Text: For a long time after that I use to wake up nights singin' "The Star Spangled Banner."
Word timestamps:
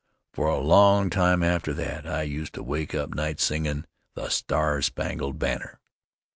For 0.33 0.47
a 0.47 0.57
long 0.57 1.11
time 1.11 1.43
after 1.43 1.73
that 1.73 2.07
I 2.07 2.23
use 2.23 2.49
to 2.57 2.63
wake 2.63 2.95
up 2.95 3.13
nights 3.13 3.43
singin' 3.43 3.85
"The 4.15 4.29
Star 4.29 4.81
Spangled 4.81 5.37
Banner." 5.37 5.79